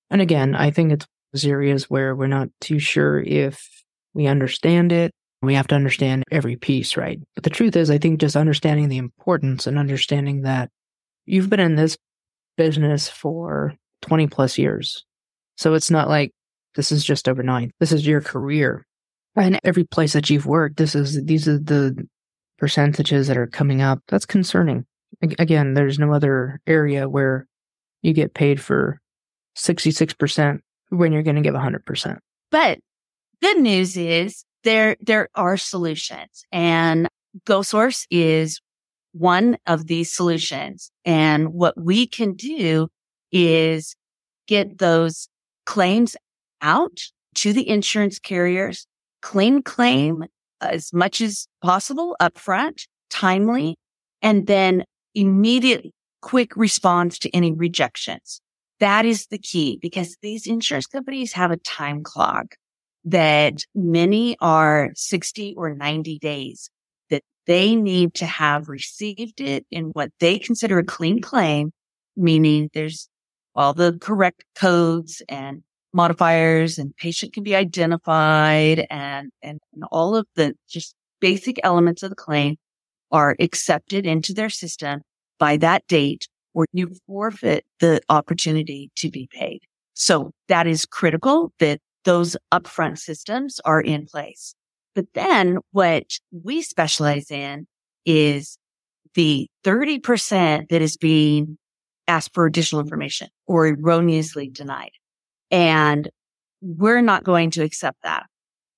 And 0.09 0.21
again, 0.21 0.55
I 0.55 0.71
think 0.71 0.93
it's 1.33 1.45
areas 1.45 1.89
where 1.89 2.15
we're 2.15 2.27
not 2.27 2.49
too 2.61 2.79
sure 2.79 3.19
if 3.19 3.67
we 4.13 4.27
understand 4.27 4.91
it. 4.91 5.11
We 5.41 5.55
have 5.55 5.67
to 5.67 5.75
understand 5.75 6.25
every 6.31 6.57
piece, 6.57 6.97
right? 6.97 7.19
But 7.35 7.43
the 7.43 7.49
truth 7.49 7.75
is, 7.75 7.89
I 7.89 7.97
think 7.97 8.19
just 8.19 8.35
understanding 8.35 8.89
the 8.89 8.97
importance 8.97 9.67
and 9.67 9.79
understanding 9.79 10.41
that 10.41 10.69
you've 11.25 11.49
been 11.49 11.61
in 11.61 11.75
this 11.75 11.97
business 12.57 13.07
for 13.07 13.73
20 14.01 14.27
plus 14.27 14.57
years. 14.57 15.05
So 15.55 15.73
it's 15.75 15.89
not 15.89 16.09
like 16.09 16.31
this 16.75 16.91
is 16.91 17.05
just 17.05 17.29
overnight. 17.29 17.71
This 17.79 17.91
is 17.91 18.05
your 18.05 18.21
career. 18.21 18.85
And 19.35 19.59
every 19.63 19.85
place 19.85 20.13
that 20.13 20.29
you've 20.29 20.45
worked, 20.45 20.77
this 20.77 20.95
is, 20.95 21.23
these 21.23 21.47
are 21.47 21.57
the 21.57 22.05
percentages 22.57 23.27
that 23.27 23.37
are 23.37 23.47
coming 23.47 23.81
up. 23.81 23.99
That's 24.07 24.25
concerning. 24.25 24.85
Again, 25.21 25.73
there's 25.73 25.99
no 25.99 26.13
other 26.13 26.59
area 26.67 27.07
where 27.07 27.47
you 28.01 28.13
get 28.13 28.33
paid 28.33 28.61
for 28.61 28.99
66% 29.57 30.59
when 30.89 31.13
you're 31.13 31.23
going 31.23 31.35
to 31.35 31.41
give 31.41 31.55
100%. 31.55 32.17
But 32.51 32.79
good 33.41 33.59
news 33.59 33.95
is 33.95 34.43
there, 34.63 34.97
there 35.01 35.29
are 35.35 35.57
solutions 35.57 36.43
and 36.51 37.07
GoSource 37.45 38.05
is 38.09 38.59
one 39.11 39.57
of 39.65 39.87
these 39.87 40.11
solutions. 40.11 40.91
And 41.05 41.53
what 41.53 41.79
we 41.79 42.07
can 42.07 42.33
do 42.33 42.89
is 43.31 43.95
get 44.47 44.79
those 44.79 45.27
claims 45.65 46.15
out 46.61 46.99
to 47.35 47.53
the 47.53 47.67
insurance 47.67 48.19
carriers, 48.19 48.87
claim 49.21 49.61
claim 49.61 50.25
as 50.61 50.91
much 50.93 51.21
as 51.21 51.47
possible 51.61 52.15
upfront, 52.21 52.85
timely, 53.09 53.77
and 54.21 54.47
then 54.47 54.83
immediate 55.15 55.85
quick 56.21 56.55
response 56.55 57.17
to 57.19 57.29
any 57.35 57.53
rejections. 57.53 58.41
That 58.79 59.05
is 59.05 59.27
the 59.27 59.37
key 59.37 59.77
because 59.81 60.17
these 60.21 60.47
insurance 60.47 60.87
companies 60.87 61.33
have 61.33 61.51
a 61.51 61.57
time 61.57 62.03
clock 62.03 62.55
that 63.05 63.63
many 63.73 64.37
are 64.39 64.91
60 64.95 65.55
or 65.57 65.73
90 65.73 66.19
days 66.19 66.69
that 67.09 67.23
they 67.47 67.75
need 67.75 68.13
to 68.15 68.25
have 68.25 68.69
received 68.69 69.41
it 69.41 69.65
in 69.71 69.85
what 69.85 70.11
they 70.19 70.37
consider 70.37 70.79
a 70.79 70.83
clean 70.83 71.21
claim, 71.21 71.71
meaning 72.15 72.69
there's 72.73 73.09
all 73.55 73.73
the 73.73 73.97
correct 73.99 74.43
codes 74.55 75.21
and 75.27 75.63
modifiers 75.93 76.77
and 76.77 76.95
patient 76.97 77.33
can 77.33 77.43
be 77.43 77.55
identified 77.55 78.85
and, 78.89 79.31
and, 79.41 79.59
and 79.73 79.83
all 79.91 80.15
of 80.15 80.27
the 80.35 80.53
just 80.69 80.93
basic 81.19 81.59
elements 81.63 82.03
of 82.03 82.09
the 82.09 82.15
claim 82.15 82.57
are 83.11 83.35
accepted 83.39 84.05
into 84.05 84.33
their 84.33 84.49
system 84.49 85.01
by 85.39 85.57
that 85.57 85.85
date 85.87 86.27
or 86.53 86.65
you 86.73 86.95
forfeit 87.07 87.65
the 87.79 88.01
opportunity 88.09 88.91
to 88.95 89.09
be 89.09 89.27
paid. 89.31 89.61
So 89.93 90.31
that 90.47 90.67
is 90.67 90.85
critical 90.85 91.51
that 91.59 91.79
those 92.05 92.37
upfront 92.51 92.99
systems 92.99 93.59
are 93.65 93.81
in 93.81 94.05
place. 94.05 94.55
But 94.95 95.05
then 95.13 95.59
what 95.71 96.05
we 96.31 96.61
specialize 96.61 97.31
in 97.31 97.67
is 98.05 98.57
the 99.13 99.47
30% 99.63 100.69
that 100.69 100.81
is 100.81 100.97
being 100.97 101.57
asked 102.07 102.33
for 102.33 102.45
additional 102.45 102.81
information 102.81 103.27
or 103.45 103.67
erroneously 103.67 104.49
denied. 104.49 104.91
And 105.51 106.09
we're 106.61 107.01
not 107.01 107.23
going 107.23 107.51
to 107.51 107.63
accept 107.63 108.01
that. 108.03 108.25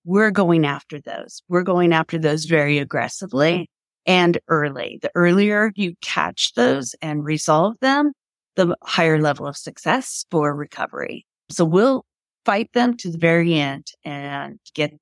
We're 0.03 0.31
going 0.31 0.65
after 0.65 0.99
those. 0.99 1.41
We're 1.47 1.63
going 1.63 1.93
after 1.93 2.17
those 2.17 2.45
very 2.45 2.77
aggressively 2.79 3.69
and 4.05 4.37
early. 4.47 4.99
The 5.01 5.11
earlier 5.15 5.71
you 5.75 5.93
catch 6.01 6.53
those 6.55 6.95
and 7.01 7.23
resolve 7.23 7.75
them, 7.81 8.13
the 8.55 8.75
higher 8.83 9.21
level 9.21 9.47
of 9.47 9.57
success 9.57 10.25
for 10.31 10.55
recovery. 10.55 11.25
So 11.49 11.65
we'll 11.65 12.05
fight 12.45 12.71
them 12.73 12.97
to 12.97 13.11
the 13.11 13.17
very 13.17 13.53
end 13.55 13.87
and 14.03 14.59
get 14.73 14.93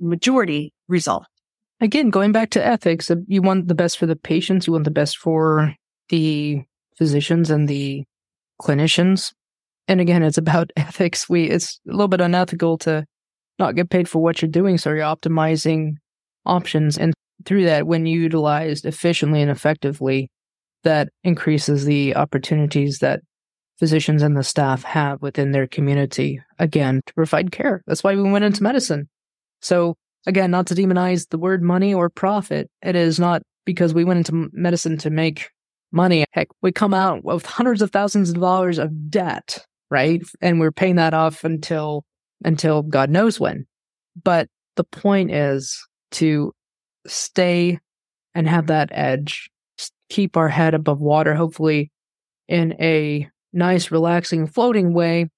majority 0.00 0.72
resolved. 0.88 1.26
Again, 1.80 2.10
going 2.10 2.32
back 2.32 2.50
to 2.50 2.64
ethics, 2.64 3.10
uh, 3.10 3.16
you 3.26 3.42
want 3.42 3.68
the 3.68 3.74
best 3.74 3.98
for 3.98 4.06
the 4.06 4.16
patients, 4.16 4.66
you 4.66 4.72
want 4.72 4.84
the 4.84 4.90
best 4.90 5.18
for 5.18 5.74
the 6.10 6.62
physicians 6.96 7.50
and 7.50 7.68
the 7.68 8.04
clinicians. 8.60 9.32
And 9.88 10.00
again, 10.00 10.22
it's 10.22 10.38
about 10.38 10.70
ethics. 10.76 11.28
We 11.28 11.44
it's 11.44 11.80
a 11.88 11.92
little 11.92 12.08
bit 12.08 12.20
unethical 12.20 12.78
to 12.78 13.04
not 13.58 13.74
get 13.74 13.90
paid 13.90 14.08
for 14.08 14.22
what 14.22 14.40
you're 14.40 14.50
doing, 14.50 14.78
so 14.78 14.90
you're 14.90 15.00
optimizing 15.00 15.94
options 16.46 16.98
and 16.98 17.14
through 17.44 17.64
that, 17.64 17.86
when 17.86 18.06
utilized 18.06 18.84
efficiently 18.86 19.42
and 19.42 19.50
effectively, 19.50 20.30
that 20.84 21.08
increases 21.24 21.84
the 21.84 22.16
opportunities 22.16 22.98
that 22.98 23.20
physicians 23.82 24.22
and 24.22 24.36
the 24.36 24.44
staff 24.44 24.84
have 24.84 25.20
within 25.22 25.50
their 25.50 25.66
community, 25.66 26.40
again, 26.60 27.00
to 27.04 27.14
provide 27.14 27.50
care. 27.50 27.82
That's 27.88 28.04
why 28.04 28.14
we 28.14 28.22
went 28.22 28.44
into 28.44 28.62
medicine. 28.62 29.08
So, 29.60 29.96
again, 30.24 30.52
not 30.52 30.68
to 30.68 30.74
demonize 30.76 31.28
the 31.30 31.38
word 31.38 31.64
money 31.64 31.92
or 31.92 32.08
profit, 32.08 32.70
it 32.80 32.94
is 32.94 33.18
not 33.18 33.42
because 33.64 33.92
we 33.92 34.04
went 34.04 34.18
into 34.18 34.48
medicine 34.52 34.98
to 34.98 35.10
make 35.10 35.50
money. 35.90 36.24
Heck, 36.30 36.46
we 36.62 36.70
come 36.70 36.94
out 36.94 37.24
with 37.24 37.44
hundreds 37.44 37.82
of 37.82 37.90
thousands 37.90 38.30
of 38.30 38.36
dollars 38.36 38.78
of 38.78 39.10
debt, 39.10 39.66
right? 39.90 40.22
And 40.40 40.60
we're 40.60 40.70
paying 40.70 40.94
that 40.94 41.12
off 41.12 41.42
until 41.42 42.04
until 42.44 42.82
God 42.82 43.10
knows 43.10 43.40
when. 43.40 43.66
But 44.22 44.46
the 44.76 44.84
point 44.84 45.32
is 45.32 45.76
to 46.12 46.52
stay 47.08 47.80
and 48.32 48.48
have 48.48 48.68
that 48.68 48.90
edge, 48.92 49.50
keep 50.08 50.36
our 50.36 50.48
head 50.48 50.72
above 50.72 51.00
water, 51.00 51.34
hopefully 51.34 51.90
in 52.46 52.80
a 52.80 53.28
nice, 53.52 53.90
relaxing, 53.90 54.46
floating 54.46 54.94
way 54.94 55.30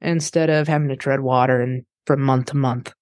instead 0.00 0.50
of 0.50 0.68
having 0.68 0.88
to 0.88 0.96
tread 0.96 1.20
water 1.20 1.60
and 1.60 1.84
from 2.06 2.20
month 2.20 2.46
to 2.46 2.56
month. 2.56 2.92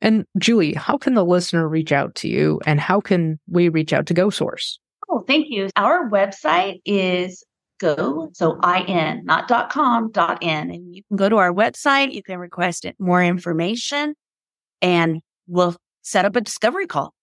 And 0.00 0.24
Juli, 0.38 0.74
how 0.74 0.96
can 0.96 1.14
the 1.14 1.24
listener 1.24 1.68
reach 1.68 1.92
out 1.92 2.14
to 2.16 2.28
you 2.28 2.60
and 2.66 2.80
how 2.80 3.00
can 3.00 3.38
we 3.48 3.68
reach 3.68 3.92
out 3.92 4.06
to 4.06 4.14
GoSource? 4.14 4.78
Oh, 5.08 5.24
thank 5.26 5.46
you. 5.48 5.68
Our 5.76 6.08
website 6.10 6.80
is 6.84 7.44
go, 7.78 8.30
so 8.32 8.58
in, 8.86 9.24
not 9.24 9.48
dot 9.48 9.70
com, 9.70 10.10
dot 10.10 10.42
in. 10.42 10.70
And 10.70 10.94
you 10.94 11.02
can 11.08 11.16
go 11.16 11.28
to 11.28 11.36
our 11.36 11.52
website, 11.52 12.12
you 12.12 12.22
can 12.22 12.38
request 12.38 12.84
it, 12.84 12.94
more 12.98 13.22
information, 13.22 14.14
and 14.82 15.20
we'll 15.46 15.76
set 16.02 16.24
up 16.24 16.36
a 16.36 16.40
discovery 16.40 16.86
call. 16.86 17.14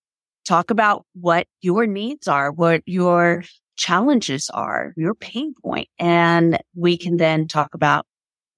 Talk 0.45 0.71
about 0.71 1.05
what 1.13 1.47
your 1.61 1.85
needs 1.87 2.27
are, 2.27 2.51
what 2.51 2.81
your 2.85 3.43
challenges 3.77 4.49
are, 4.53 4.93
your 4.97 5.15
pain 5.15 5.53
point, 5.53 5.87
and 5.97 6.59
we 6.75 6.97
can 6.97 7.17
then 7.17 7.47
talk 7.47 7.73
about 7.73 8.05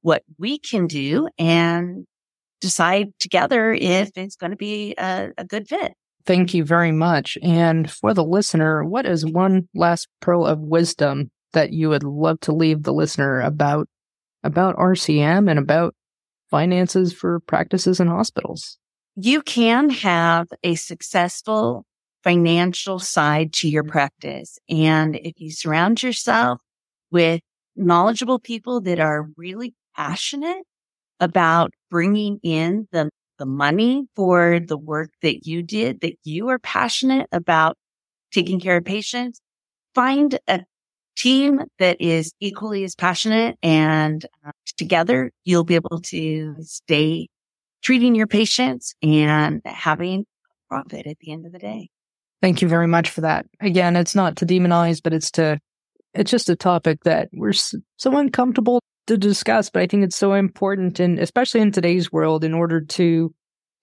what 0.01 0.23
we 0.37 0.57
can 0.57 0.87
do 0.87 1.27
and 1.37 2.05
decide 2.61 3.07
together 3.19 3.71
if 3.73 4.11
it's 4.15 4.35
going 4.35 4.51
to 4.51 4.57
be 4.57 4.95
a, 4.97 5.29
a 5.37 5.45
good 5.45 5.67
fit. 5.67 5.93
Thank 6.25 6.53
you 6.53 6.63
very 6.63 6.91
much. 6.91 7.37
And 7.41 7.89
for 7.89 8.13
the 8.13 8.23
listener, 8.23 8.83
what 8.83 9.05
is 9.05 9.25
one 9.25 9.67
last 9.73 10.07
pearl 10.19 10.45
of 10.45 10.59
wisdom 10.59 11.31
that 11.53 11.71
you 11.71 11.89
would 11.89 12.03
love 12.03 12.39
to 12.41 12.51
leave 12.51 12.83
the 12.83 12.93
listener 12.93 13.41
about 13.41 13.87
about 14.43 14.77
RCM 14.77 15.49
and 15.49 15.59
about 15.59 15.95
finances 16.49 17.11
for 17.13 17.39
practices 17.41 17.99
and 17.99 18.09
hospitals? 18.09 18.77
You 19.15 19.41
can 19.41 19.89
have 19.89 20.47
a 20.63 20.75
successful 20.75 21.85
financial 22.23 22.99
side 22.99 23.53
to 23.53 23.69
your 23.69 23.83
practice. 23.83 24.59
And 24.69 25.15
if 25.15 25.33
you 25.37 25.51
surround 25.51 26.03
yourself 26.03 26.61
with 27.11 27.41
knowledgeable 27.75 28.39
people 28.39 28.81
that 28.81 28.99
are 28.99 29.27
really 29.37 29.73
passionate 29.95 30.63
about 31.19 31.71
bringing 31.89 32.39
in 32.43 32.87
the, 32.91 33.09
the 33.37 33.45
money 33.45 34.05
for 34.15 34.59
the 34.59 34.77
work 34.77 35.11
that 35.21 35.45
you 35.45 35.63
did, 35.63 36.01
that 36.01 36.15
you 36.23 36.49
are 36.49 36.59
passionate 36.59 37.27
about 37.31 37.77
taking 38.31 38.59
care 38.59 38.77
of 38.77 38.85
patients, 38.85 39.41
find 39.95 40.39
a 40.47 40.61
team 41.15 41.61
that 41.79 41.99
is 41.99 42.31
equally 42.39 42.83
as 42.85 42.95
passionate 42.95 43.57
and 43.61 44.25
uh, 44.45 44.51
together 44.77 45.31
you'll 45.43 45.65
be 45.65 45.75
able 45.75 45.99
to 45.99 46.55
stay 46.61 47.27
treating 47.81 48.15
your 48.15 48.27
patients 48.27 48.93
and 49.01 49.61
having 49.65 50.25
profit 50.69 51.05
at 51.07 51.17
the 51.19 51.31
end 51.31 51.45
of 51.45 51.51
the 51.51 51.59
day. 51.59 51.89
Thank 52.41 52.61
you 52.61 52.67
very 52.67 52.87
much 52.87 53.09
for 53.09 53.21
that. 53.21 53.45
Again, 53.59 53.95
it's 53.95 54.15
not 54.15 54.37
to 54.37 54.45
demonize, 54.45 55.01
but 55.03 55.13
it's 55.13 55.31
to, 55.31 55.59
it's 56.13 56.31
just 56.31 56.49
a 56.49 56.55
topic 56.55 57.03
that 57.03 57.29
we're 57.33 57.53
so 57.53 57.81
uncomfortable 58.03 58.81
to 59.07 59.17
discuss, 59.17 59.69
but 59.69 59.81
I 59.81 59.87
think 59.87 60.03
it's 60.03 60.15
so 60.15 60.33
important 60.33 60.99
and 60.99 61.19
especially 61.19 61.61
in 61.61 61.71
today's 61.71 62.11
world 62.11 62.43
in 62.43 62.53
order 62.53 62.79
to 62.81 63.33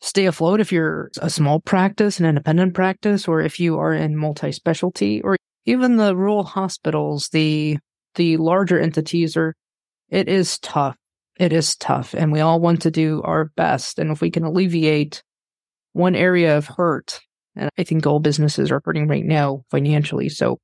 stay 0.00 0.26
afloat 0.26 0.60
if 0.60 0.72
you're 0.72 1.10
a 1.20 1.28
small 1.28 1.60
practice, 1.60 2.20
an 2.20 2.26
independent 2.26 2.74
practice, 2.74 3.26
or 3.28 3.40
if 3.40 3.58
you 3.60 3.78
are 3.78 3.92
in 3.92 4.16
multi-specialty 4.16 5.20
or 5.22 5.36
even 5.64 5.96
the 5.96 6.16
rural 6.16 6.44
hospitals, 6.44 7.28
the, 7.30 7.76
the 8.14 8.36
larger 8.36 8.78
entities 8.78 9.36
are, 9.36 9.54
it 10.08 10.28
is 10.28 10.58
tough. 10.60 10.96
It 11.38 11.52
is 11.52 11.76
tough 11.76 12.14
and 12.14 12.32
we 12.32 12.40
all 12.40 12.60
want 12.60 12.82
to 12.82 12.90
do 12.90 13.20
our 13.22 13.46
best. 13.56 13.98
And 13.98 14.10
if 14.10 14.20
we 14.20 14.30
can 14.30 14.44
alleviate 14.44 15.22
one 15.92 16.14
area 16.14 16.56
of 16.56 16.66
hurt 16.66 17.20
and 17.56 17.70
I 17.78 17.84
think 17.84 18.06
all 18.06 18.20
businesses 18.20 18.70
are 18.70 18.82
hurting 18.84 19.08
right 19.08 19.24
now 19.24 19.64
financially. 19.70 20.28
So 20.28 20.58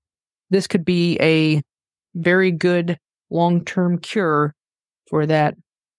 this 0.50 0.66
could 0.66 0.84
be 0.84 1.18
a 1.20 1.62
very 2.14 2.50
good 2.50 2.98
long 3.30 3.64
term 3.64 3.98
cure 3.98 4.54
for 5.08 5.26
that 5.26 5.54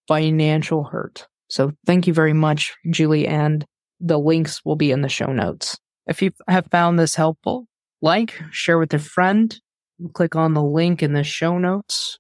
financial 0.08 0.84
hurt. 0.84 1.28
So 1.50 1.72
thank 1.86 2.08
you 2.08 2.14
very 2.14 2.34
much, 2.34 2.76
Juli, 2.90 3.28
and 3.28 3.66
the 4.00 4.20
links 4.20 4.64
will 4.66 4.76
be 4.76 4.92
in 4.92 5.02
the 5.02 5.10
show 5.10 5.28
notes. 5.28 5.78
If 6.08 6.22
you 6.22 6.32
have 6.48 6.68
found 6.72 7.00
this 7.00 7.16
helpful, 7.16 7.68
like, 8.02 8.42
share 8.52 8.78
with 8.78 8.94
a 8.94 9.00
friend, 9.00 9.58
click 10.14 10.36
on 10.36 10.54
the 10.54 10.64
link 10.64 11.02
in 11.02 11.14
the 11.14 11.24
show 11.24 11.58
notes. 11.58 12.20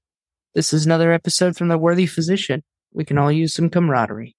This 0.55 0.71
is 0.71 0.85
another 0.85 1.11
episode 1.11 1.57
from 1.57 1.67
The 1.67 1.77
Worthy 1.77 2.05
Physician. 2.05 2.63
We 2.93 3.03
can 3.05 3.17
all 3.17 3.31
use 3.31 3.53
some 3.53 3.69
camaraderie. 3.69 4.35